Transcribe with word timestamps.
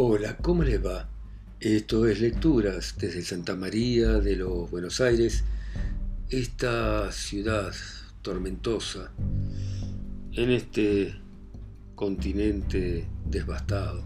Hola, 0.00 0.36
¿cómo 0.36 0.62
les 0.62 0.80
va? 0.80 1.08
Esto 1.58 2.06
es 2.06 2.20
Lecturas 2.20 2.94
desde 3.00 3.20
Santa 3.20 3.56
María 3.56 4.20
de 4.20 4.36
los 4.36 4.70
Buenos 4.70 5.00
Aires, 5.00 5.42
esta 6.30 7.10
ciudad 7.10 7.72
tormentosa 8.22 9.10
en 10.34 10.50
este 10.52 11.16
continente 11.96 13.08
devastado. 13.28 14.04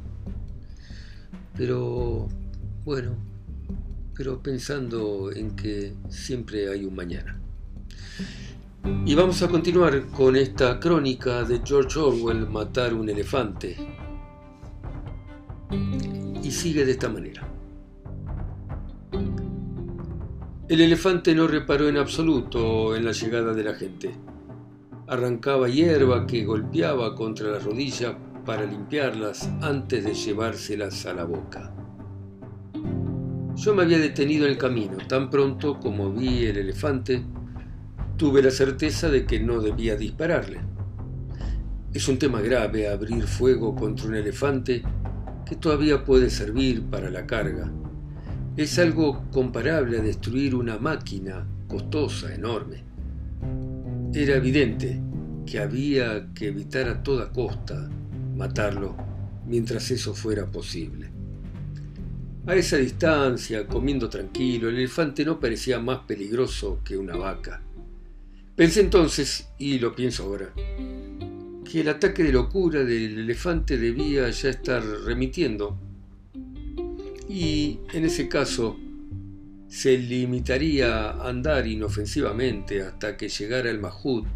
Pero, 1.58 2.26
bueno, 2.86 3.14
pero 4.14 4.42
pensando 4.42 5.30
en 5.30 5.54
que 5.54 5.92
siempre 6.08 6.70
hay 6.70 6.86
un 6.86 6.94
mañana. 6.94 7.38
Y 9.04 9.14
vamos 9.14 9.42
a 9.42 9.48
continuar 9.48 10.06
con 10.06 10.36
esta 10.36 10.80
crónica 10.80 11.44
de 11.44 11.60
George 11.62 11.98
Orwell, 11.98 12.48
Matar 12.48 12.94
un 12.94 13.10
elefante, 13.10 13.76
y 15.72 16.50
sigue 16.50 16.84
de 16.84 16.92
esta 16.92 17.08
manera. 17.08 17.48
El 20.68 20.80
elefante 20.80 21.34
no 21.34 21.46
reparó 21.46 21.88
en 21.88 21.96
absoluto 21.96 22.96
en 22.96 23.04
la 23.04 23.12
llegada 23.12 23.52
de 23.52 23.64
la 23.64 23.74
gente. 23.74 24.14
Arrancaba 25.06 25.68
hierba 25.68 26.26
que 26.26 26.44
golpeaba 26.44 27.14
contra 27.14 27.50
las 27.50 27.64
rodillas 27.64 28.14
para 28.46 28.64
limpiarlas 28.64 29.50
antes 29.60 30.04
de 30.04 30.14
llevárselas 30.14 31.04
a 31.06 31.14
la 31.14 31.24
boca. 31.24 31.74
Yo 33.54 33.74
me 33.74 33.82
había 33.82 33.98
detenido 33.98 34.46
en 34.46 34.52
el 34.52 34.58
camino. 34.58 34.96
Tan 35.08 35.28
pronto 35.28 35.78
como 35.78 36.10
vi 36.10 36.46
el 36.46 36.56
elefante, 36.56 37.22
tuve 38.16 38.42
la 38.42 38.50
certeza 38.50 39.10
de 39.10 39.26
que 39.26 39.40
no 39.40 39.60
debía 39.60 39.96
dispararle. 39.96 40.60
Es 41.92 42.08
un 42.08 42.18
tema 42.18 42.40
grave 42.40 42.88
abrir 42.88 43.24
fuego 43.24 43.74
contra 43.74 44.06
un 44.06 44.14
elefante 44.14 44.82
que 45.52 45.58
todavía 45.58 46.02
puede 46.02 46.30
servir 46.30 46.84
para 46.84 47.10
la 47.10 47.26
carga. 47.26 47.70
Es 48.56 48.78
algo 48.78 49.30
comparable 49.30 49.98
a 49.98 50.02
destruir 50.02 50.54
una 50.54 50.78
máquina 50.78 51.46
costosa, 51.68 52.34
enorme. 52.34 52.84
Era 54.14 54.36
evidente 54.36 54.98
que 55.44 55.58
había 55.58 56.32
que 56.32 56.48
evitar 56.48 56.88
a 56.88 57.02
toda 57.02 57.30
costa 57.32 57.90
matarlo 58.34 58.96
mientras 59.46 59.90
eso 59.90 60.14
fuera 60.14 60.46
posible. 60.46 61.10
A 62.46 62.54
esa 62.54 62.78
distancia, 62.78 63.66
comiendo 63.66 64.08
tranquilo, 64.08 64.70
el 64.70 64.76
elefante 64.76 65.22
no 65.22 65.38
parecía 65.38 65.78
más 65.78 65.98
peligroso 66.06 66.80
que 66.82 66.96
una 66.96 67.14
vaca. 67.14 67.60
Pensé 68.56 68.80
entonces, 68.80 69.50
y 69.58 69.78
lo 69.78 69.94
pienso 69.94 70.22
ahora, 70.22 70.50
que 71.72 71.80
el 71.80 71.88
ataque 71.88 72.22
de 72.22 72.32
locura 72.32 72.84
del 72.84 73.20
elefante 73.20 73.78
debía 73.78 74.28
ya 74.28 74.50
estar 74.50 74.84
remitiendo. 75.06 75.78
Y 77.30 77.78
en 77.94 78.04
ese 78.04 78.28
caso 78.28 78.78
se 79.68 79.96
limitaría 79.96 81.12
a 81.12 81.30
andar 81.30 81.66
inofensivamente 81.66 82.82
hasta 82.82 83.16
que 83.16 83.30
llegara 83.30 83.70
el 83.70 83.80
Mahut 83.80 84.26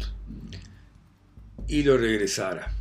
y 1.67 1.83
lo 1.83 1.99
regresara. 1.99 2.73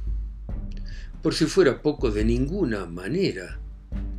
Por 1.22 1.34
si 1.34 1.44
fuera 1.44 1.82
poco, 1.82 2.10
de 2.10 2.24
ninguna 2.24 2.86
manera 2.86 3.58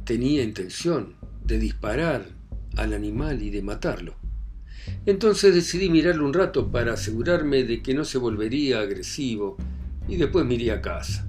tenía 0.04 0.44
intención 0.44 1.16
de 1.44 1.58
disparar 1.58 2.28
al 2.76 2.94
animal 2.94 3.42
y 3.42 3.50
de 3.50 3.64
matarlo. 3.64 4.14
Entonces 5.08 5.56
decidí 5.56 5.90
mirarlo 5.90 6.28
un 6.28 6.34
rato 6.36 6.72
para 6.72 6.94
asegurarme 6.94 7.64
de 7.64 7.82
que 7.82 7.96
no 7.96 8.06
se 8.06 8.20
volvería 8.20 8.82
agresivo 8.82 9.58
y 10.08 10.16
después 10.18 10.46
me 10.46 10.72
a 10.72 10.82
casa. 10.82 11.28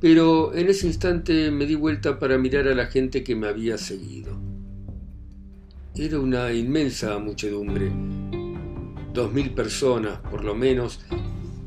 Pero 0.00 0.54
en 0.54 0.68
ese 0.68 0.86
instante 0.86 1.50
me 1.50 1.66
di 1.66 1.74
vuelta 1.74 2.18
para 2.18 2.36
mirar 2.38 2.68
a 2.68 2.74
la 2.74 2.86
gente 2.86 3.24
que 3.24 3.34
me 3.34 3.48
había 3.48 3.78
seguido. 3.78 4.38
Era 5.96 6.18
una 6.18 6.52
inmensa 6.52 7.18
muchedumbre, 7.18 7.90
dos 9.12 9.32
mil 9.32 9.50
personas 9.54 10.18
por 10.30 10.44
lo 10.44 10.54
menos, 10.54 11.00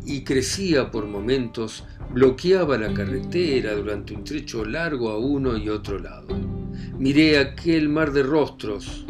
y 0.05 0.23
crecía 0.23 0.91
por 0.91 1.05
momentos, 1.05 1.83
bloqueaba 2.13 2.77
la 2.77 2.93
carretera 2.93 3.73
durante 3.73 4.13
un 4.13 4.23
trecho 4.23 4.65
largo 4.65 5.09
a 5.09 5.17
uno 5.17 5.57
y 5.57 5.69
otro 5.69 5.99
lado. 5.99 6.27
Miré 6.97 7.39
aquel 7.39 7.89
mar 7.89 8.11
de 8.11 8.23
rostros, 8.23 9.05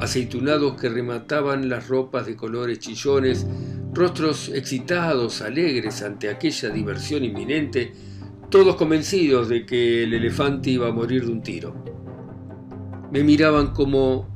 aceitunados 0.00 0.80
que 0.80 0.88
remataban 0.88 1.68
las 1.68 1.88
ropas 1.88 2.26
de 2.26 2.36
colores 2.36 2.78
chillones 2.78 3.46
rostros 3.92 4.48
excitados, 4.48 5.42
alegres 5.42 6.02
ante 6.02 6.28
aquella 6.28 6.70
diversión 6.70 7.24
inminente, 7.24 7.92
todos 8.48 8.76
convencidos 8.76 9.48
de 9.48 9.64
que 9.64 10.04
el 10.04 10.14
elefante 10.14 10.70
iba 10.70 10.88
a 10.88 10.92
morir 10.92 11.24
de 11.24 11.32
un 11.32 11.42
tiro. 11.42 11.84
Me 13.12 13.24
miraban 13.24 13.68
como 13.68 14.28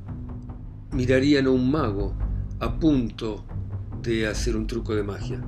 mirarían 0.92 1.46
a 1.46 1.50
un 1.50 1.70
mago 1.70 2.16
a 2.60 2.78
punto 2.78 3.44
de 4.02 4.26
hacer 4.26 4.56
un 4.56 4.66
truco 4.66 4.94
de 4.94 5.02
magia. 5.02 5.40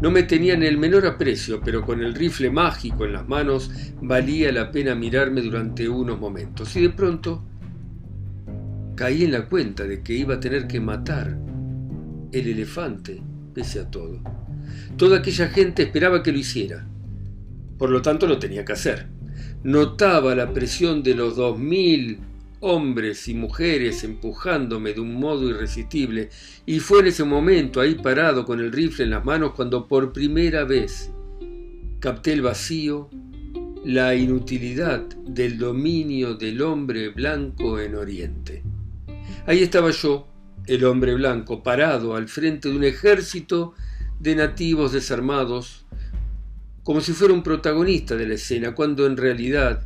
No 0.00 0.10
me 0.10 0.22
tenían 0.22 0.62
el 0.62 0.78
menor 0.78 1.06
aprecio, 1.06 1.60
pero 1.64 1.82
con 1.82 2.00
el 2.00 2.14
rifle 2.14 2.50
mágico 2.50 3.04
en 3.04 3.14
las 3.14 3.28
manos 3.28 3.70
valía 4.00 4.52
la 4.52 4.70
pena 4.70 4.94
mirarme 4.94 5.40
durante 5.40 5.88
unos 5.88 6.20
momentos. 6.20 6.76
Y 6.76 6.82
de 6.82 6.90
pronto 6.90 7.42
caí 8.94 9.24
en 9.24 9.32
la 9.32 9.48
cuenta 9.48 9.84
de 9.84 10.02
que 10.02 10.12
iba 10.12 10.34
a 10.34 10.40
tener 10.40 10.68
que 10.68 10.80
matar 10.80 11.36
el 12.30 12.48
elefante 12.48 13.22
pese 13.58 13.84
todo. 13.86 14.20
Toda 14.96 15.18
aquella 15.18 15.48
gente 15.48 15.82
esperaba 15.82 16.22
que 16.22 16.30
lo 16.30 16.38
hiciera. 16.38 16.86
Por 17.76 17.90
lo 17.90 18.02
tanto, 18.02 18.28
lo 18.28 18.38
tenía 18.38 18.64
que 18.64 18.72
hacer. 18.72 19.08
Notaba 19.64 20.36
la 20.36 20.52
presión 20.52 21.02
de 21.02 21.16
los 21.16 21.34
dos 21.34 21.58
mil 21.58 22.20
hombres 22.60 23.26
y 23.26 23.34
mujeres 23.34 24.04
empujándome 24.04 24.92
de 24.92 25.00
un 25.00 25.14
modo 25.14 25.48
irresistible, 25.48 26.28
y 26.66 26.78
fue 26.78 27.00
en 27.00 27.06
ese 27.08 27.24
momento, 27.24 27.80
ahí 27.80 27.96
parado 27.96 28.44
con 28.44 28.60
el 28.60 28.70
rifle 28.70 29.04
en 29.04 29.10
las 29.10 29.24
manos, 29.24 29.54
cuando 29.54 29.88
por 29.88 30.12
primera 30.12 30.64
vez 30.64 31.10
capté 31.98 32.32
el 32.32 32.42
vacío, 32.42 33.10
la 33.84 34.14
inutilidad 34.14 35.02
del 35.26 35.58
dominio 35.58 36.34
del 36.34 36.62
hombre 36.62 37.08
blanco 37.08 37.80
en 37.80 37.96
Oriente. 37.96 38.62
Ahí 39.46 39.62
estaba 39.62 39.90
yo, 39.90 40.28
el 40.68 40.84
hombre 40.84 41.14
blanco, 41.14 41.62
parado 41.62 42.14
al 42.14 42.28
frente 42.28 42.68
de 42.68 42.76
un 42.76 42.84
ejército 42.84 43.74
de 44.20 44.36
nativos 44.36 44.92
desarmados, 44.92 45.86
como 46.84 47.00
si 47.00 47.12
fuera 47.12 47.32
un 47.32 47.42
protagonista 47.42 48.16
de 48.16 48.28
la 48.28 48.34
escena, 48.34 48.74
cuando 48.74 49.06
en 49.06 49.16
realidad 49.16 49.82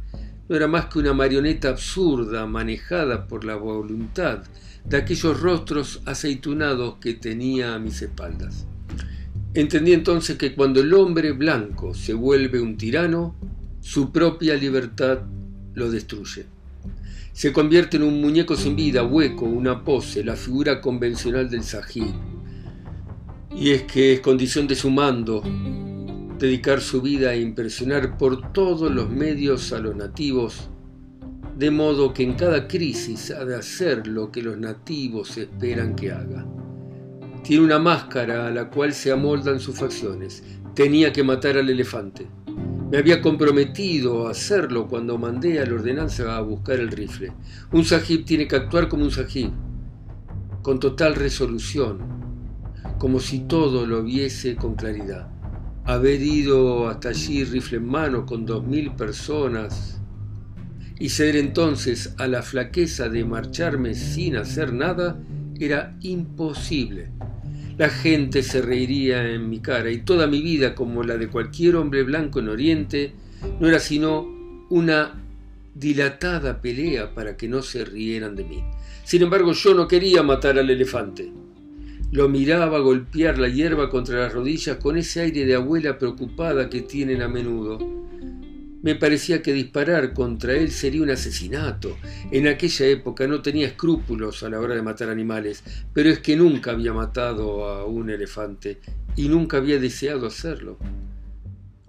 no 0.49 0.57
era 0.57 0.67
más 0.67 0.87
que 0.87 0.99
una 0.99 1.15
marioneta 1.15 1.69
absurda 1.69 2.47
manejada 2.47 3.29
por 3.29 3.45
la 3.45 3.55
voluntad 3.55 4.43
de 4.85 4.97
aquellos 4.97 5.41
rostros 5.41 6.03
aceitunados 6.05 6.97
que 7.01 7.15
tenía 7.15 7.75
a 7.75 7.79
mis 7.79 8.03
espaldas. 8.03 8.67
Entendí 9.55 9.93
entonces 9.93 10.37
que 10.37 10.55
cuando 10.55 10.81
el 10.81 10.93
hombre 10.95 11.31
blanco 11.31 11.95
se 11.95 12.13
vuelve 12.13 12.61
un 12.61 12.77
tirano, 12.77 13.37
su 13.81 14.11
propia 14.11 14.57
libertad 14.57 15.21
lo 15.75 15.91
destruye 15.91 16.47
se 17.33 17.53
convierte 17.53 17.97
en 17.97 18.03
un 18.03 18.21
muñeco 18.21 18.57
sin 18.57 18.77
vida, 18.77 19.05
hueco, 19.05 19.47
una 19.47 19.85
pose, 19.85 20.23
la 20.23 20.37
figura 20.37 20.81
convencional 20.81 21.49
del 21.49 21.65
sahib. 21.65 22.13
Y 23.55 23.71
es 23.71 23.83
que 23.85 24.15
es 24.15 24.21
condición 24.21 24.67
de 24.67 24.75
su 24.75 24.91
mando 24.91 25.43
dedicar 26.39 26.81
su 26.81 27.01
vida 27.01 27.31
a 27.31 27.37
impresionar 27.37 28.19
por 28.19 28.53
todos 28.53 28.91
los 28.91 29.09
medios 29.09 29.73
a 29.73 29.79
los 29.79 29.95
nativos, 29.95 30.69
de 31.57 31.71
modo 31.71 32.13
que 32.13 32.25
en 32.25 32.35
cada 32.35 32.67
crisis 32.67 33.31
ha 33.31 33.45
de 33.45 33.55
hacer 33.55 34.09
lo 34.09 34.33
que 34.33 34.43
los 34.43 34.59
nativos 34.59 35.39
esperan 35.39 35.95
que 35.95 36.11
haga. 36.11 36.45
Tiene 37.45 37.65
una 37.65 37.79
máscara 37.79 38.49
a 38.49 38.51
la 38.51 38.69
cual 38.71 38.93
se 38.93 39.13
amoldan 39.13 39.61
sus 39.61 39.79
facciones. 39.79 40.43
Tenía 40.75 41.13
que 41.13 41.23
matar 41.23 41.57
al 41.57 41.71
elefante. 41.71 42.27
Me 42.93 42.99
había 42.99 43.23
comprometido 43.23 44.29
a 44.29 44.33
hacerlo 44.33 44.87
cuando 44.87 45.17
mandé 45.17 45.59
a 45.59 45.65
la 45.65 45.77
ordenanza 45.77 46.37
a 46.37 46.43
buscar 46.43 46.79
el 46.79 46.91
rifle. 46.91 47.33
Un 47.73 47.87
sahib 47.87 48.27
tiene 48.27 48.47
que 48.47 48.57
actuar 48.57 48.91
como 48.91 49.05
un 49.05 49.11
sahib, 49.11 49.51
con 50.61 50.79
total 50.79 51.15
resolución, 51.15 52.01
como 52.99 53.19
si 53.19 53.47
todo 53.47 53.87
lo 53.87 54.03
viese 54.03 54.57
con 54.57 54.75
claridad. 54.75 55.31
Haber 55.87 56.21
ido 56.21 56.87
hasta 56.87 57.09
allí 57.09 57.45
rifle 57.45 57.79
en 57.79 57.87
mano 57.87 58.27
con 58.27 58.45
dos 58.45 58.67
mil 58.67 58.95
personas 58.95 60.03
y 60.99 61.09
ceder 61.09 61.37
entonces 61.37 62.15
a 62.19 62.27
la 62.27 62.43
flaqueza 62.43 63.09
de 63.09 63.25
marcharme 63.25 63.95
sin 63.95 64.37
hacer 64.37 64.75
nada 64.75 65.19
era 65.59 65.97
imposible. 66.03 67.11
La 67.79 67.89
gente 67.89 68.43
se 68.43 68.61
reiría 68.61 69.31
en 69.31 69.49
mi 69.49 69.61
cara 69.61 69.91
y 69.91 69.99
toda 69.99 70.27
mi 70.27 70.43
vida, 70.43 70.75
como 70.75 71.03
la 71.03 71.17
de 71.17 71.29
cualquier 71.29 71.77
hombre 71.77 72.03
blanco 72.03 72.41
en 72.41 72.49
Oriente, 72.49 73.13
no 73.61 73.69
era 73.69 73.79
sino 73.79 74.27
una 74.69 75.15
dilatada 75.75 76.61
pelea 76.61 77.15
para 77.15 77.37
que 77.37 77.49
no 77.49 77.63
se 77.63 77.85
rieran 77.85 78.37
de 78.37 78.45
mí. 78.45 78.63
Sin 79.05 79.23
embargo, 79.23 79.53
yo 79.53 79.75
no 79.75 79.89
quería 79.89 80.23
matar 80.23 80.59
al 80.59 80.69
elefante. 80.69 81.33
Lo 82.11 82.29
miraba 82.29 82.79
golpear 82.79 83.39
la 83.39 83.49
hierba 83.49 83.89
contra 83.89 84.21
las 84.21 84.35
rodillas 84.35 84.77
con 84.77 84.99
ese 84.99 85.23
aire 85.23 85.47
de 85.47 85.55
abuela 85.55 85.99
preocupada 85.99 86.69
que 86.69 86.83
tienen 86.83 87.23
a 87.23 87.29
menudo. 87.29 87.79
Me 88.83 88.97
parecía 88.97 89.43
que 89.43 89.53
disparar 89.53 90.13
contra 90.13 90.55
él 90.55 90.73
sería 90.73 91.03
un 91.03 91.11
asesinato. 91.11 91.97
En 92.33 92.49
aquella 92.49 92.87
época 92.87 93.29
no 93.29 93.41
tenía 93.41 93.69
escrúpulos 93.69 94.43
a 94.43 94.51
la 94.51 94.59
hora 94.59 94.75
de 94.75 94.83
matar 94.83 95.09
animales, 95.09 95.63
pero 95.93 96.11
es 96.11 96.19
que 96.19 96.37
nunca 96.37 96.73
había 96.73 96.93
matado 96.93 97.65
a 97.69 97.87
un 97.87 98.11
elefante 98.11 98.81
y 99.15 99.29
nunca 99.29 99.59
había 99.59 99.79
deseado 99.79 100.27
hacerlo. 100.27 100.79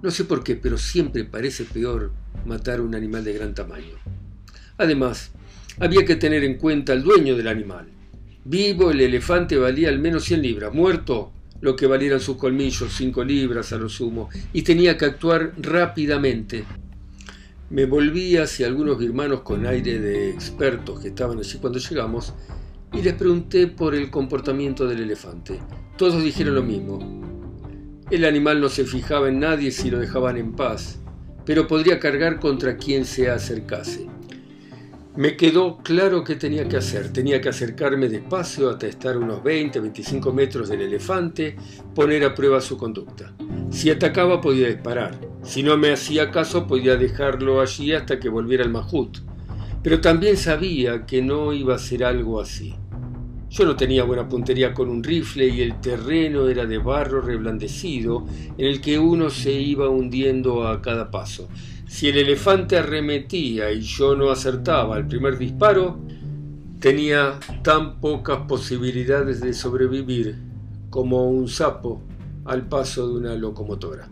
No 0.04 0.12
sé 0.12 0.25
por 0.25 0.44
qué, 0.44 0.56
pero 0.56 0.78
siempre 0.78 1.24
parece 1.24 1.63
peor 1.63 2.12
matar 2.45 2.80
a 2.80 2.84
un 2.84 2.94
animal 2.94 3.24
de 3.24 3.34
gran 3.34 3.56
tamaño. 3.56 3.96
Además, 4.78 5.31
había 5.80 6.06
que 6.06 6.16
tener 6.16 6.44
en 6.44 6.57
cuenta 6.57 6.94
al 6.94 7.01
dueño 7.01 7.36
del 7.36 7.48
animal. 7.48 7.88
Vivo 8.46 8.92
el 8.92 9.01
elefante 9.01 9.57
valía 9.57 9.89
al 9.89 9.98
menos 9.98 10.25
100 10.25 10.42
libras, 10.44 10.74
muerto 10.74 11.31
lo 11.62 11.75
que 11.75 11.88
valieran 11.88 12.19
sus 12.19 12.36
colmillos, 12.36 12.94
5 12.94 13.24
libras 13.24 13.72
a 13.72 13.78
lo 13.78 13.88
sumo, 13.88 14.30
y 14.51 14.62
tenía 14.63 14.98
que 14.98 15.06
actuar 15.06 15.54
rápidamente. 15.57 16.66
Me 17.74 17.88
volví 17.88 18.38
hacia 18.38 18.68
algunos 18.68 19.00
birmanos 19.00 19.42
con 19.42 19.66
aire 19.66 19.98
de 19.98 20.30
expertos 20.30 21.00
que 21.00 21.08
estaban 21.08 21.40
allí 21.40 21.58
cuando 21.58 21.80
llegamos 21.80 22.31
y 22.94 23.02
les 23.02 23.16
pregunté 23.16 23.66
por 23.66 23.96
el 23.96 24.12
comportamiento 24.12 24.88
del 24.88 25.00
elefante. 25.02 25.60
Todos 25.98 26.24
dijeron 26.24 26.54
lo 26.54 26.62
mismo. 26.62 27.00
El 28.12 28.25
animal 28.25 28.62
no 28.62 28.70
se 28.70 28.86
fijaba 28.86 29.28
en 29.28 29.40
nadie 29.40 29.72
si 29.72 29.90
lo 29.90 29.98
dejaban 29.98 30.38
en 30.38 30.52
paz, 30.52 31.00
pero 31.48 31.66
podría 31.66 32.00
cargar 32.00 32.40
contra 32.40 32.78
quien 32.78 33.06
se 33.06 33.31
acercase. 33.31 34.08
Me 35.16 35.36
quedó 35.36 35.78
claro 35.78 36.24
qué 36.24 36.36
tenía 36.36 36.68
que 36.68 36.78
hacer. 36.78 37.12
Tenía 37.12 37.42
que 37.42 37.50
acercarme 37.50 38.08
despacio 38.08 38.70
hasta 38.70 38.86
estar 38.86 39.18
unos 39.18 39.44
20, 39.44 39.80
25 39.80 40.31
metros 40.31 40.70
del 40.70 40.81
elefante, 40.81 41.56
poner 41.96 42.24
a 42.24 42.36
prueba 42.36 42.62
su 42.62 42.78
conducta. 42.78 43.34
Si 43.72 43.90
atacaba 43.90 44.40
podía 44.42 44.68
disparar. 44.68 45.32
Si 45.44 45.62
no 45.62 45.78
me 45.78 45.92
hacía 45.92 46.31
caso 46.31 46.68
podía 46.68 46.95
dejarlo 46.95 47.60
allí 47.60 47.92
hasta 47.92 48.19
que 48.19 48.30
volviera 48.30 48.63
el 48.63 48.69
majut. 48.69 49.19
Pero 49.84 50.00
también 50.00 50.38
sabía 50.38 51.06
que 51.06 51.22
no 51.22 51.51
iba 51.51 51.75
a 51.75 51.80
ser 51.80 52.06
algo 52.06 52.40
así. 52.40 52.74
Yo 53.50 53.66
no 53.66 53.75
tenía 53.75 54.04
buena 54.04 54.28
puntería 54.28 54.74
con 54.74 54.90
un 54.90 55.04
rifle 55.04 55.48
y 55.48 55.62
el 55.62 55.80
terreno 55.81 56.48
era 56.48 56.66
de 56.66 56.78
barro 56.78 57.22
reblandecido 57.22 58.25
en 58.57 58.66
el 58.66 58.81
que 58.81 58.98
uno 58.98 59.30
se 59.30 59.51
iba 59.51 59.90
hundiendo 59.90 60.66
a 60.66 60.81
cada 60.81 61.12
paso. 61.12 61.50
Si 61.86 62.07
el 62.07 62.18
elefante 62.18 62.78
arremetía 62.78 63.72
y 63.72 63.81
yo 63.81 64.16
no 64.16 64.31
acertaba 64.31 64.98
el 64.98 65.07
primer 65.07 65.38
disparo, 65.38 66.00
tenía 66.80 67.38
tan 67.63 68.00
pocas 68.00 68.39
posibilidades 68.48 69.42
de 69.42 69.54
sobrevivir 69.54 70.36
como 70.89 71.30
un 71.30 71.48
sapo 71.48 72.01
al 72.46 72.68
paso 72.68 73.07
de 73.10 73.16
una 73.16 73.36
locomotora. 73.36 74.10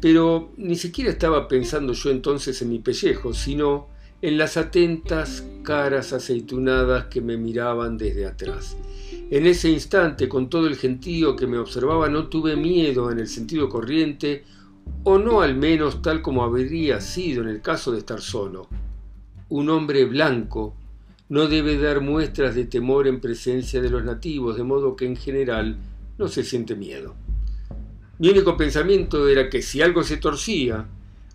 Pero 0.00 0.52
ni 0.56 0.76
siquiera 0.76 1.10
estaba 1.10 1.48
pensando 1.48 1.92
yo 1.92 2.10
entonces 2.10 2.60
en 2.62 2.70
mi 2.70 2.78
pellejo, 2.78 3.32
sino 3.32 3.88
en 4.22 4.38
las 4.38 4.56
atentas 4.56 5.44
caras 5.62 6.12
aceitunadas 6.12 7.06
que 7.06 7.20
me 7.20 7.36
miraban 7.36 7.98
desde 7.98 8.26
atrás. 8.26 8.76
En 9.30 9.46
ese 9.46 9.68
instante, 9.70 10.28
con 10.28 10.48
todo 10.48 10.66
el 10.66 10.76
gentío 10.76 11.34
que 11.34 11.46
me 11.46 11.58
observaba, 11.58 12.08
no 12.08 12.28
tuve 12.28 12.56
miedo 12.56 13.10
en 13.10 13.18
el 13.18 13.28
sentido 13.28 13.68
corriente 13.68 14.44
o 15.02 15.18
no 15.18 15.40
al 15.40 15.56
menos 15.56 16.02
tal 16.02 16.22
como 16.22 16.44
habría 16.44 17.00
sido 17.00 17.42
en 17.42 17.48
el 17.48 17.60
caso 17.60 17.92
de 17.92 17.98
estar 17.98 18.20
solo. 18.20 18.68
Un 19.48 19.68
hombre 19.70 20.04
blanco 20.04 20.74
no 21.28 21.48
debe 21.48 21.76
dar 21.76 22.00
muestras 22.00 22.54
de 22.54 22.66
temor 22.66 23.08
en 23.08 23.20
presencia 23.20 23.80
de 23.80 23.90
los 23.90 24.04
nativos, 24.04 24.56
de 24.56 24.62
modo 24.62 24.94
que 24.94 25.06
en 25.06 25.16
general 25.16 25.76
no 26.18 26.28
se 26.28 26.44
siente 26.44 26.76
miedo. 26.76 27.14
Mi 28.18 28.30
único 28.30 28.56
pensamiento 28.56 29.28
era 29.28 29.50
que 29.50 29.60
si 29.60 29.82
algo 29.82 30.02
se 30.02 30.16
torcía, 30.16 30.86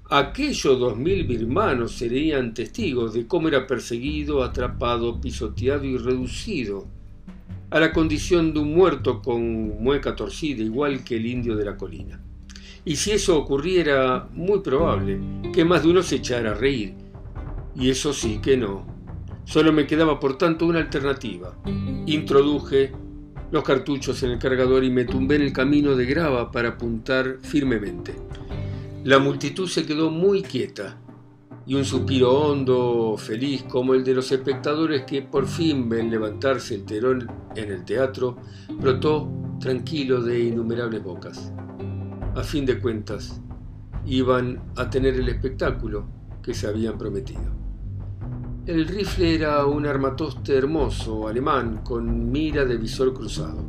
aquellos 0.09 0.79
dos 0.79 0.97
mil 0.97 1.25
birmanos 1.25 1.91
serían 1.91 2.55
testigos 2.55 3.13
de 3.13 3.27
cómo 3.27 3.49
era 3.49 3.67
perseguido, 3.67 4.43
atrapado, 4.43 5.21
pisoteado 5.21 5.85
y 5.85 5.97
reducido 5.97 6.87
a 7.69 7.79
la 7.79 7.93
condición 7.93 8.53
de 8.53 8.59
un 8.59 8.73
muerto 8.73 9.21
con 9.21 9.81
mueca 9.81 10.15
torcida, 10.15 10.63
igual 10.63 11.03
que 11.03 11.17
el 11.17 11.25
indio 11.27 11.55
de 11.55 11.65
la 11.65 11.77
colina. 11.77 12.19
Y 12.83 12.95
si 12.95 13.11
eso 13.11 13.37
ocurriera, 13.37 14.27
muy 14.33 14.59
probable 14.61 15.19
que 15.53 15.63
más 15.63 15.83
de 15.83 15.89
uno 15.89 16.01
se 16.01 16.15
echara 16.15 16.51
a 16.51 16.55
reír. 16.55 16.95
Y 17.75 17.91
eso 17.91 18.11
sí 18.11 18.39
que 18.41 18.57
no. 18.57 18.85
Solo 19.45 19.71
me 19.71 19.85
quedaba 19.85 20.19
por 20.19 20.37
tanto 20.37 20.65
una 20.65 20.79
alternativa. 20.79 21.55
Introduje 22.07 22.91
los 23.51 23.63
cartuchos 23.63 24.23
en 24.23 24.31
el 24.31 24.39
cargador 24.39 24.83
y 24.83 24.89
me 24.89 25.05
tumbé 25.05 25.35
en 25.35 25.43
el 25.43 25.53
camino 25.53 25.95
de 25.95 26.05
grava 26.05 26.51
para 26.51 26.69
apuntar 26.69 27.37
firmemente. 27.41 28.15
La 29.03 29.19
multitud 29.19 29.67
se 29.67 29.85
quedó 29.85 30.09
muy 30.09 30.41
quieta 30.41 30.97
y 31.65 31.75
un 31.75 31.85
suspiro 31.85 32.31
hondo, 32.31 33.15
feliz 33.17 33.63
como 33.63 33.93
el 33.93 34.03
de 34.03 34.15
los 34.15 34.31
espectadores 34.31 35.03
que 35.03 35.21
por 35.21 35.47
fin 35.47 35.89
ven 35.89 36.09
levantarse 36.09 36.75
el 36.75 36.85
terón 36.85 37.29
en 37.55 37.71
el 37.71 37.85
teatro, 37.85 38.37
brotó 38.79 39.29
tranquilo 39.59 40.21
de 40.21 40.39
innumerables 40.45 41.03
bocas 41.03 41.51
a 42.35 42.43
fin 42.43 42.65
de 42.65 42.79
cuentas, 42.79 43.41
iban 44.05 44.61
a 44.77 44.89
tener 44.89 45.15
el 45.15 45.27
espectáculo 45.27 46.05
que 46.41 46.53
se 46.53 46.67
habían 46.67 46.97
prometido. 46.97 47.60
El 48.67 48.87
rifle 48.87 49.33
era 49.33 49.65
un 49.65 49.87
armatoste 49.87 50.55
hermoso 50.55 51.27
alemán 51.27 51.81
con 51.83 52.31
mira 52.31 52.63
de 52.63 52.77
visor 52.77 53.11
cruzado. 53.11 53.65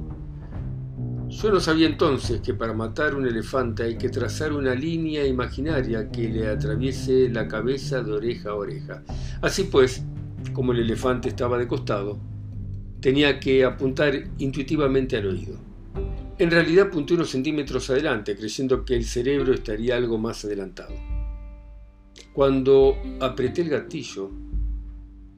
Yo 1.31 1.51
no 1.51 1.61
sabía 1.61 1.87
entonces 1.87 2.43
que 2.43 2.53
para 2.53 2.75
matar 2.75 3.15
un 3.15 3.27
elefante 3.27 3.85
hay 3.85 3.97
que 3.97 4.11
trazar 4.11 4.53
una 4.53 4.75
línea 4.75 5.27
imaginaria 5.27 6.11
que 6.11 6.29
le 6.29 6.47
atraviese 6.47 7.31
la 7.31 7.49
cabeza 7.49 8.03
de 8.03 8.13
oreja 8.13 8.51
a 8.51 8.55
oreja. 8.55 9.03
Así 9.41 9.65
pues, 9.65 10.05
como 10.53 10.73
el 10.73 10.81
elefante 10.81 11.31
estaba 11.31 11.57
de 11.57 11.67
costado, 11.67 12.21
tenía 13.01 13.41
que 13.41 13.65
apuntar 13.65 14.13
intuitivamente 14.37 15.17
al 15.17 15.29
oído. 15.29 15.59
En 16.37 16.51
realidad 16.51 16.89
apunté 16.89 17.15
unos 17.15 17.31
centímetros 17.31 17.89
adelante, 17.89 18.37
creyendo 18.37 18.85
que 18.85 18.95
el 18.95 19.07
cerebro 19.07 19.55
estaría 19.55 19.97
algo 19.97 20.19
más 20.19 20.45
adelantado. 20.45 20.95
Cuando 22.35 22.95
apreté 23.21 23.63
el 23.63 23.71
gatillo, 23.71 24.31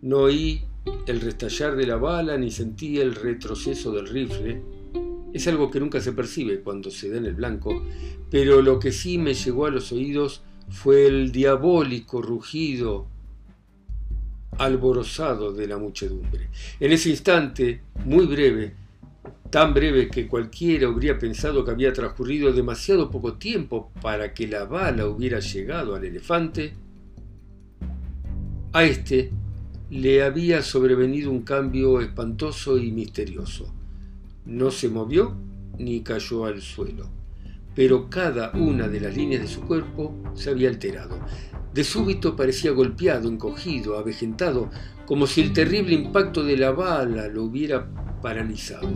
no 0.05 0.19
oí 0.19 0.61
el 1.07 1.21
restallar 1.21 1.77
de 1.77 1.87
la 1.87 1.97
bala 1.97 2.37
ni 2.37 2.51
sentí 2.51 2.99
el 2.99 3.15
retroceso 3.15 3.91
del 3.91 4.07
rifle. 4.07 4.61
Es 5.33 5.49
algo 5.49 5.71
que 5.71 5.81
nunca 5.81 5.99
se 6.01 6.13
percibe 6.13 6.61
cuando 6.61 6.91
se 6.91 7.09
da 7.09 7.17
en 7.17 7.25
el 7.25 7.35
blanco, 7.35 7.83
pero 8.31 8.61
lo 8.61 8.79
que 8.79 8.93
sí 8.93 9.17
me 9.17 9.33
llegó 9.33 9.65
a 9.65 9.71
los 9.71 9.93
oídos 9.93 10.43
fue 10.69 11.07
el 11.07 11.33
diabólico 11.33 12.21
rugido 12.21 13.07
alborozado 14.59 15.55
de 15.55 15.67
la 15.69 15.79
muchedumbre. 15.79 16.49
En 16.79 16.93
ese 16.93 17.09
instante, 17.09 17.81
muy 18.05 18.27
breve, 18.27 18.75
tan 19.49 19.73
breve 19.73 20.09
que 20.09 20.29
cualquiera 20.29 20.87
habría 20.87 21.19
pensado 21.19 21.65
que 21.65 21.71
había 21.71 21.95
transcurrido 21.95 22.53
demasiado 22.53 23.11
poco 23.11 23.35
tiempo 23.35 23.91
para 24.03 24.35
que 24.35 24.47
la 24.47 24.65
bala 24.65 25.07
hubiera 25.07 25.41
llegado 25.41 25.95
al 25.95 26.05
elefante, 26.05 26.75
a 28.73 28.85
este 28.85 29.31
le 29.95 30.25
había 30.25 30.61
sobrevenido 30.61 31.31
un 31.31 31.43
cambio 31.43 32.01
espantoso 32.01 32.79
y 32.79 32.91
misterioso. 32.91 33.73
No 34.45 34.73
se 34.73 34.89
movió 34.89 35.37
ni 35.79 36.01
cayó 36.01 36.47
al 36.47 36.63
suelo, 36.63 37.09
pero 37.77 38.11
cada 38.11 38.51
una 38.55 38.89
de 38.89 38.99
las 38.99 39.17
líneas 39.17 39.43
de 39.43 39.47
su 39.47 39.61
cuerpo 39.61 40.13
se 40.35 40.51
había 40.51 40.69
alterado. 40.69 41.21
De 41.73 41.85
súbito 41.85 42.35
parecía 42.35 42.73
golpeado, 42.73 43.29
encogido, 43.29 43.97
avejentado, 43.97 44.69
como 45.07 45.29
si 45.29 45.43
el 45.43 45.53
terrible 45.53 45.95
impacto 45.95 46.43
de 46.43 46.57
la 46.57 46.73
bala 46.73 47.29
lo 47.29 47.45
hubiera 47.45 47.89
paralizado. 48.21 48.89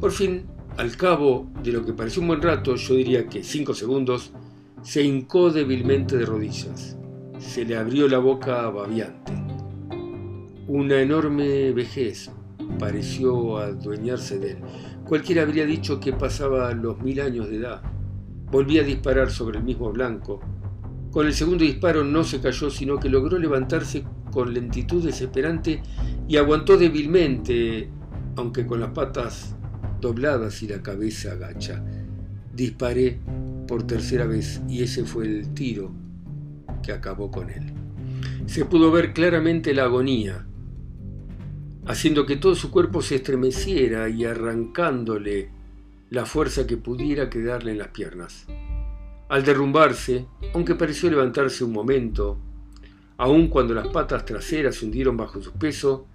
Por 0.00 0.10
fin, 0.10 0.42
al 0.76 0.96
cabo 0.96 1.48
de 1.62 1.70
lo 1.70 1.86
que 1.86 1.92
pareció 1.92 2.20
un 2.20 2.28
buen 2.28 2.42
rato, 2.42 2.74
yo 2.74 2.96
diría 2.96 3.28
que 3.28 3.44
cinco 3.44 3.74
segundos, 3.74 4.32
se 4.82 5.04
hincó 5.04 5.52
débilmente 5.52 6.16
de 6.16 6.26
rodillas. 6.26 6.96
Se 7.38 7.64
le 7.64 7.76
abrió 7.76 8.08
la 8.08 8.18
boca 8.18 8.68
babiante. 8.70 9.39
Una 10.72 11.00
enorme 11.00 11.72
vejez 11.72 12.30
pareció 12.78 13.58
adueñarse 13.58 14.38
de 14.38 14.52
él. 14.52 14.58
Cualquiera 15.04 15.42
habría 15.42 15.66
dicho 15.66 15.98
que 15.98 16.12
pasaba 16.12 16.72
los 16.74 17.02
mil 17.02 17.20
años 17.20 17.50
de 17.50 17.56
edad. 17.56 17.82
Volvía 18.52 18.82
a 18.82 18.84
disparar 18.84 19.32
sobre 19.32 19.58
el 19.58 19.64
mismo 19.64 19.90
blanco. 19.90 20.38
Con 21.10 21.26
el 21.26 21.34
segundo 21.34 21.64
disparo 21.64 22.04
no 22.04 22.22
se 22.22 22.40
cayó, 22.40 22.70
sino 22.70 23.00
que 23.00 23.08
logró 23.08 23.36
levantarse 23.36 24.04
con 24.30 24.54
lentitud 24.54 25.04
desesperante 25.04 25.82
y 26.28 26.36
aguantó 26.36 26.76
débilmente, 26.76 27.90
aunque 28.36 28.64
con 28.64 28.78
las 28.78 28.90
patas 28.90 29.56
dobladas 30.00 30.62
y 30.62 30.68
la 30.68 30.80
cabeza 30.82 31.32
agacha. 31.32 31.84
Disparé 32.54 33.18
por 33.66 33.88
tercera 33.88 34.24
vez 34.24 34.62
y 34.68 34.84
ese 34.84 35.04
fue 35.04 35.26
el 35.26 35.52
tiro 35.52 35.90
que 36.80 36.92
acabó 36.92 37.28
con 37.28 37.50
él. 37.50 37.72
Se 38.46 38.64
pudo 38.66 38.92
ver 38.92 39.12
claramente 39.12 39.74
la 39.74 39.84
agonía, 39.84 40.46
haciendo 41.90 42.24
que 42.24 42.36
todo 42.36 42.54
su 42.54 42.70
cuerpo 42.70 43.02
se 43.02 43.16
estremeciera 43.16 44.08
y 44.08 44.24
arrancándole 44.24 45.50
la 46.08 46.24
fuerza 46.24 46.64
que 46.64 46.76
pudiera 46.76 47.28
quedarle 47.28 47.72
en 47.72 47.78
las 47.78 47.88
piernas. 47.88 48.46
Al 49.28 49.44
derrumbarse, 49.44 50.26
aunque 50.54 50.76
pareció 50.76 51.10
levantarse 51.10 51.64
un 51.64 51.72
momento, 51.72 52.38
aun 53.16 53.48
cuando 53.48 53.74
las 53.74 53.88
patas 53.88 54.24
traseras 54.24 54.76
se 54.76 54.84
hundieron 54.84 55.16
bajo 55.16 55.42
su 55.42 55.52
peso, 55.52 56.06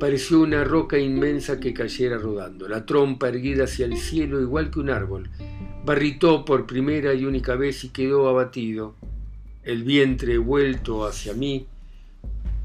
pareció 0.00 0.40
una 0.40 0.64
roca 0.64 0.98
inmensa 0.98 1.60
que 1.60 1.72
cayera 1.72 2.18
rodando, 2.18 2.66
la 2.68 2.84
trompa 2.84 3.28
erguida 3.28 3.64
hacia 3.64 3.86
el 3.86 3.96
cielo 3.96 4.40
igual 4.40 4.72
que 4.72 4.80
un 4.80 4.90
árbol. 4.90 5.30
Barritó 5.84 6.44
por 6.44 6.66
primera 6.66 7.14
y 7.14 7.24
única 7.24 7.54
vez 7.54 7.84
y 7.84 7.90
quedó 7.90 8.28
abatido, 8.28 8.96
el 9.62 9.84
vientre 9.84 10.38
vuelto 10.38 11.06
hacia 11.06 11.34
mí, 11.34 11.68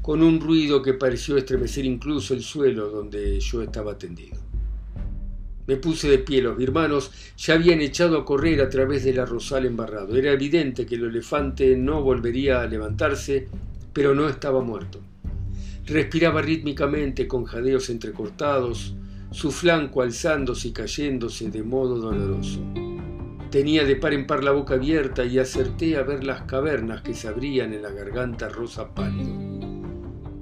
con 0.02 0.22
un 0.22 0.40
ruido 0.40 0.82
que 0.82 0.94
pareció 0.94 1.36
estremecer 1.36 1.84
incluso 1.84 2.34
el 2.34 2.42
suelo 2.42 2.88
donde 2.88 3.38
yo 3.40 3.62
estaba 3.62 3.98
tendido. 3.98 4.38
Me 5.66 5.76
puse 5.76 6.08
de 6.08 6.18
pie, 6.18 6.42
los 6.42 6.56
birmanos 6.56 7.12
ya 7.36 7.54
habían 7.54 7.80
echado 7.80 8.18
a 8.18 8.24
correr 8.24 8.60
a 8.60 8.68
través 8.68 9.04
del 9.04 9.20
arrozal 9.20 9.66
embarrado. 9.66 10.16
Era 10.16 10.32
evidente 10.32 10.84
que 10.84 10.96
el 10.96 11.04
elefante 11.04 11.76
no 11.76 12.02
volvería 12.02 12.60
a 12.60 12.66
levantarse, 12.66 13.46
pero 13.92 14.14
no 14.14 14.28
estaba 14.28 14.62
muerto. 14.62 15.00
Respiraba 15.86 16.42
rítmicamente 16.42 17.28
con 17.28 17.44
jadeos 17.44 17.88
entrecortados, 17.90 18.94
su 19.30 19.52
flanco 19.52 20.02
alzándose 20.02 20.68
y 20.68 20.72
cayéndose 20.72 21.50
de 21.50 21.62
modo 21.62 22.00
doloroso. 22.00 22.60
Tenía 23.50 23.84
de 23.84 23.96
par 23.96 24.12
en 24.12 24.26
par 24.26 24.42
la 24.42 24.52
boca 24.52 24.74
abierta 24.74 25.24
y 25.24 25.38
acerté 25.38 25.96
a 25.96 26.02
ver 26.02 26.24
las 26.24 26.42
cavernas 26.42 27.02
que 27.02 27.14
se 27.14 27.28
abrían 27.28 27.72
en 27.74 27.82
la 27.82 27.90
garganta 27.90 28.48
rosa 28.48 28.92
pálido. 28.92 29.39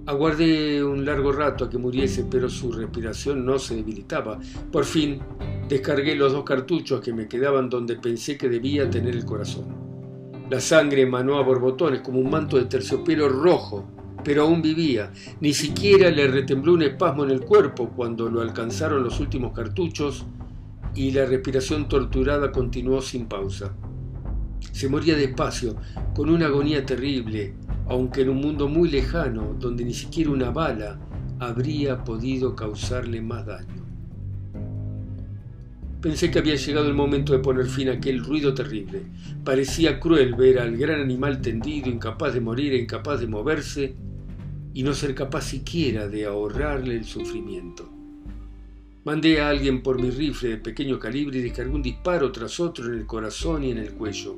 Aguardé 0.09 0.83
un 0.83 1.05
largo 1.05 1.33
rato 1.33 1.67
a 1.67 1.69
que 1.69 1.77
muriese, 1.77 2.25
pero 2.25 2.49
su 2.49 2.73
respiración 2.73 3.45
no 3.45 3.59
se 3.59 3.77
debilitaba. 3.77 4.39
Por 4.73 4.87
fin 4.87 5.21
descargué 5.69 6.15
los 6.15 6.33
dos 6.33 6.45
cartuchos 6.45 7.03
que 7.03 7.13
me 7.13 7.29
quedaban 7.29 7.69
donde 7.69 7.97
pensé 7.97 8.39
que 8.39 8.49
debía 8.49 8.89
tener 8.89 9.15
el 9.15 9.27
corazón. 9.27 9.67
La 10.49 10.61
sangre 10.61 11.03
emanó 11.03 11.37
a 11.37 11.43
borbotones 11.43 12.01
como 12.01 12.21
un 12.21 12.31
manto 12.31 12.57
de 12.57 12.65
terciopelo 12.65 13.29
rojo, 13.29 13.87
pero 14.25 14.45
aún 14.45 14.63
vivía. 14.63 15.13
Ni 15.43 15.53
siquiera 15.53 16.11
le 16.11 16.27
retembló 16.27 16.73
un 16.73 16.85
espasmo 16.85 17.25
en 17.25 17.31
el 17.31 17.43
cuerpo 17.43 17.91
cuando 17.95 18.31
lo 18.31 18.41
alcanzaron 18.41 19.05
los 19.05 19.21
últimos 19.21 19.53
cartuchos 19.53 20.25
y 20.95 21.11
la 21.11 21.27
respiración 21.27 21.87
torturada 21.87 22.51
continuó 22.51 23.03
sin 23.03 23.27
pausa. 23.27 23.75
Se 24.73 24.89
moría 24.89 25.19
despacio, 25.19 25.77
con 26.15 26.31
una 26.31 26.47
agonía 26.47 26.87
terrible, 26.87 27.53
aunque 27.89 28.23
en 28.23 28.29
un 28.29 28.41
mundo 28.41 28.69
muy 28.69 28.91
lejano, 28.91 29.55
donde 29.59 29.85
ni 29.85 29.95
siquiera 29.95 30.31
una 30.31 30.51
bala 30.51 30.99
habría 31.39 32.05
podido 32.05 32.55
causarle 32.55 33.21
más 33.21 33.47
daño. 33.47 33.87
Pensé 36.01 36.31
que 36.31 36.39
había 36.39 36.55
llegado 36.55 36.87
el 36.87 36.95
momento 36.95 37.33
de 37.33 37.41
poner 37.41 37.67
fin 37.67 37.89
a 37.89 37.95
aquel 37.95 38.25
ruido 38.25 38.55
terrible. 38.55 39.03
Parecía 39.43 39.99
cruel 39.99 40.35
ver 40.35 40.61
al 40.61 40.77
gran 40.77 41.01
animal 41.01 41.41
tendido, 41.41 41.89
incapaz 41.89 42.35
de 42.35 42.41
morir 42.41 42.73
incapaz 42.75 43.21
de 43.21 43.27
moverse, 43.27 43.97
y 44.75 44.83
no 44.85 44.95
ser 44.95 45.15
capaz 45.15 45.43
siquiera 45.43 46.07
de 46.07 46.27
ahorrarle 46.27 46.95
el 46.95 47.05
sufrimiento. 47.05 47.91
Mandé 49.05 49.41
a 49.41 49.49
alguien 49.49 49.83
por 49.83 50.01
mi 50.01 50.11
rifle 50.11 50.51
de 50.51 50.57
pequeño 50.59 51.01
calibre 51.01 51.39
y 51.39 51.43
descargué 51.43 51.75
un 51.75 51.83
disparo 51.83 52.31
tras 52.31 52.61
otro 52.61 52.87
en 52.87 53.01
el 53.01 53.07
corazón 53.07 53.65
y 53.65 53.71
en 53.71 53.79
el 53.79 53.93
cuello 53.95 54.37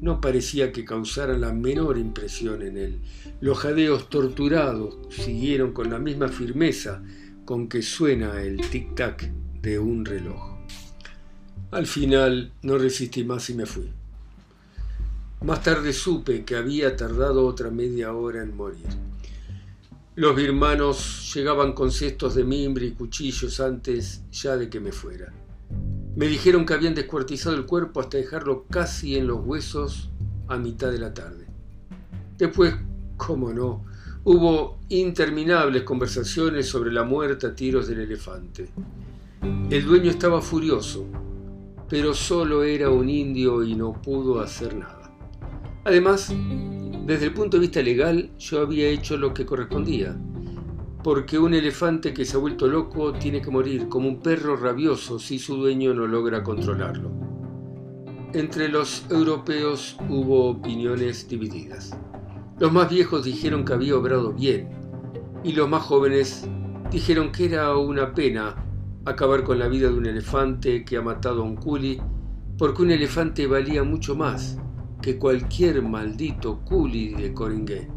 no 0.00 0.20
parecía 0.20 0.72
que 0.72 0.84
causara 0.84 1.36
la 1.36 1.52
menor 1.52 1.98
impresión 1.98 2.62
en 2.62 2.76
él. 2.78 2.98
Los 3.40 3.58
jadeos 3.58 4.08
torturados 4.08 4.98
siguieron 5.10 5.72
con 5.72 5.90
la 5.90 5.98
misma 5.98 6.28
firmeza 6.28 7.02
con 7.44 7.68
que 7.68 7.82
suena 7.82 8.40
el 8.42 8.58
tic-tac 8.58 9.30
de 9.60 9.78
un 9.78 10.04
reloj. 10.04 10.56
Al 11.70 11.86
final 11.86 12.52
no 12.62 12.78
resistí 12.78 13.24
más 13.24 13.50
y 13.50 13.54
me 13.54 13.66
fui. 13.66 13.90
Más 15.42 15.62
tarde 15.62 15.92
supe 15.92 16.44
que 16.44 16.56
había 16.56 16.96
tardado 16.96 17.46
otra 17.46 17.70
media 17.70 18.12
hora 18.12 18.42
en 18.42 18.56
morir. 18.56 18.86
Los 20.16 20.36
birmanos 20.36 21.32
llegaban 21.34 21.72
con 21.72 21.90
cestos 21.90 22.34
de 22.34 22.44
mimbre 22.44 22.86
y 22.86 22.92
cuchillos 22.92 23.60
antes 23.60 24.22
ya 24.32 24.56
de 24.56 24.68
que 24.68 24.80
me 24.80 24.92
fuera. 24.92 25.32
Me 26.16 26.26
dijeron 26.26 26.66
que 26.66 26.74
habían 26.74 26.94
descuartizado 26.94 27.54
el 27.56 27.66
cuerpo 27.66 28.00
hasta 28.00 28.18
dejarlo 28.18 28.64
casi 28.68 29.16
en 29.16 29.28
los 29.28 29.40
huesos 29.44 30.10
a 30.48 30.56
mitad 30.56 30.90
de 30.90 30.98
la 30.98 31.14
tarde. 31.14 31.46
Después, 32.36 32.74
cómo 33.16 33.52
no, 33.52 33.84
hubo 34.24 34.80
interminables 34.88 35.84
conversaciones 35.84 36.68
sobre 36.68 36.92
la 36.92 37.04
muerte 37.04 37.46
a 37.46 37.54
tiros 37.54 37.86
del 37.86 38.00
elefante. 38.00 38.68
El 39.70 39.86
dueño 39.86 40.10
estaba 40.10 40.42
furioso, 40.42 41.06
pero 41.88 42.12
solo 42.12 42.64
era 42.64 42.90
un 42.90 43.08
indio 43.08 43.62
y 43.62 43.74
no 43.76 43.92
pudo 43.92 44.40
hacer 44.40 44.74
nada. 44.74 45.14
Además, 45.84 46.34
desde 47.06 47.26
el 47.26 47.34
punto 47.34 47.56
de 47.56 47.62
vista 47.62 47.82
legal, 47.82 48.30
yo 48.36 48.60
había 48.60 48.88
hecho 48.88 49.16
lo 49.16 49.32
que 49.32 49.46
correspondía 49.46 50.16
porque 51.02 51.38
un 51.38 51.54
elefante 51.54 52.12
que 52.12 52.24
se 52.24 52.36
ha 52.36 52.40
vuelto 52.40 52.66
loco 52.66 53.12
tiene 53.12 53.40
que 53.40 53.50
morir 53.50 53.88
como 53.88 54.08
un 54.08 54.20
perro 54.20 54.56
rabioso 54.56 55.18
si 55.18 55.38
su 55.38 55.56
dueño 55.56 55.94
no 55.94 56.06
logra 56.06 56.42
controlarlo. 56.42 57.10
Entre 58.34 58.68
los 58.68 59.06
europeos 59.10 59.96
hubo 60.08 60.50
opiniones 60.50 61.26
divididas. 61.28 61.96
Los 62.58 62.72
más 62.72 62.90
viejos 62.90 63.24
dijeron 63.24 63.64
que 63.64 63.72
había 63.72 63.96
obrado 63.96 64.32
bien 64.32 64.68
y 65.42 65.52
los 65.52 65.68
más 65.68 65.82
jóvenes 65.82 66.46
dijeron 66.90 67.32
que 67.32 67.46
era 67.46 67.76
una 67.76 68.12
pena 68.12 68.56
acabar 69.06 69.42
con 69.44 69.58
la 69.58 69.68
vida 69.68 69.88
de 69.88 69.94
un 69.94 70.06
elefante 70.06 70.84
que 70.84 70.98
ha 70.98 71.02
matado 71.02 71.42
a 71.42 71.44
un 71.44 71.56
culi 71.56 72.00
porque 72.58 72.82
un 72.82 72.90
elefante 72.90 73.46
valía 73.46 73.82
mucho 73.82 74.14
más 74.14 74.58
que 75.00 75.18
cualquier 75.18 75.82
maldito 75.82 76.60
culi 76.60 77.14
de 77.14 77.32
Coringué. 77.32 77.88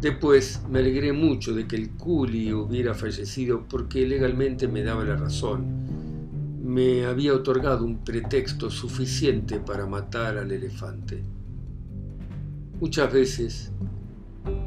Después 0.00 0.62
me 0.70 0.78
alegré 0.78 1.12
mucho 1.12 1.52
de 1.52 1.66
que 1.66 1.74
el 1.74 1.90
culi 1.90 2.52
hubiera 2.52 2.94
fallecido 2.94 3.66
porque 3.68 4.06
legalmente 4.06 4.68
me 4.68 4.84
daba 4.84 5.02
la 5.02 5.16
razón. 5.16 5.66
Me 6.62 7.04
había 7.04 7.34
otorgado 7.34 7.84
un 7.84 8.04
pretexto 8.04 8.70
suficiente 8.70 9.58
para 9.58 9.86
matar 9.86 10.38
al 10.38 10.52
elefante. 10.52 11.20
Muchas 12.80 13.12
veces 13.12 13.72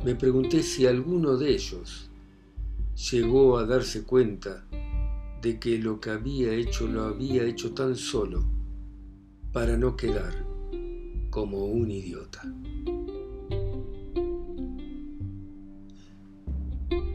me 0.03 0.15
pregunté 0.15 0.63
si 0.63 0.85
alguno 0.85 1.37
de 1.37 1.51
ellos 1.51 2.09
llegó 3.09 3.57
a 3.57 3.65
darse 3.65 4.03
cuenta 4.03 4.65
de 5.41 5.59
que 5.59 5.77
lo 5.77 6.01
que 6.01 6.09
había 6.09 6.51
hecho 6.53 6.87
lo 6.87 7.03
había 7.03 7.43
hecho 7.43 7.73
tan 7.73 7.95
solo 7.95 8.43
para 9.53 9.77
no 9.77 9.95
quedar 9.95 10.45
como 11.29 11.65
un 11.65 11.89
idiota. 11.89 12.43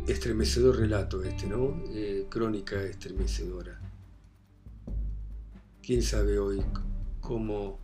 Estremecedor 0.07 0.77
relato 0.77 1.23
este, 1.23 1.47
¿no? 1.47 1.83
Eh, 1.91 2.27
crónica 2.29 2.83
estremecedora. 2.83 3.81
¿Quién 5.83 6.03
sabe 6.03 6.39
hoy 6.39 6.63
cómo 7.21 7.79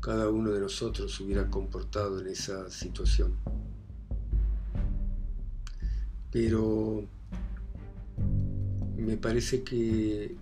cada 0.00 0.30
uno 0.30 0.50
de 0.50 0.60
nosotros 0.60 1.18
hubiera 1.20 1.48
comportado 1.50 2.20
en 2.20 2.28
esa 2.28 2.70
situación? 2.70 3.34
Pero 6.30 7.06
me 8.96 9.16
parece 9.16 9.62
que, 9.62 10.36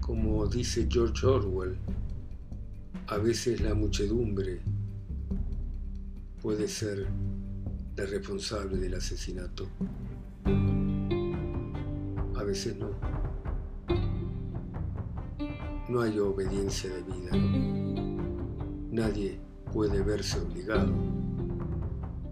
como 0.00 0.46
dice 0.46 0.88
George 0.90 1.26
Orwell, 1.26 1.76
a 3.06 3.18
veces 3.18 3.60
la 3.60 3.74
muchedumbre 3.74 4.60
puede 6.40 6.68
ser 6.68 7.06
la 7.96 8.06
responsable 8.06 8.78
del 8.78 8.94
asesinato. 8.94 9.68
A 12.36 12.42
veces 12.44 12.76
no. 12.76 12.90
No 15.88 16.00
hay 16.00 16.18
obediencia 16.18 16.90
de 16.90 17.02
vida. 17.02 17.30
Nadie 18.90 19.40
puede 19.72 20.02
verse 20.02 20.40
obligado 20.40 20.92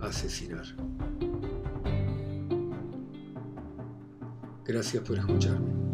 a 0.00 0.07
asesinar. 0.07 0.64
Gracias 4.64 5.02
por 5.02 5.19
escucharme. 5.19 5.90